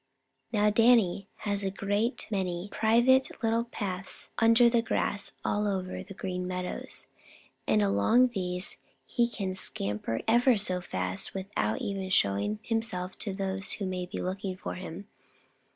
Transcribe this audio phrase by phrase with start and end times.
[0.51, 6.15] Now Danny has a great many private little paths under the grass all over the
[6.15, 7.05] Green Meadows,
[7.67, 13.73] and along these he can scamper ever so fast without once showing himself to those
[13.73, 15.07] who may be looking for him.